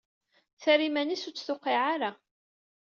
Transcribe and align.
Terra 0.61 0.83
iman-is 0.87 1.23
ur 1.27 1.33
tt-tewqiɛ 1.33 1.79
ara. 1.93 2.11